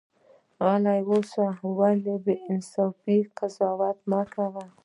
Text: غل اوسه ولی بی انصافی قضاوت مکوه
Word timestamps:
غل 0.65 0.85
اوسه 1.09 1.45
ولی 1.79 2.15
بی 2.23 2.33
انصافی 2.51 3.17
قضاوت 3.37 3.97
مکوه 4.09 4.63